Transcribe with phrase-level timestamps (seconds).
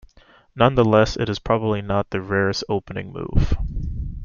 [0.55, 3.53] Nonetheless, it is probably not the rarest opening move.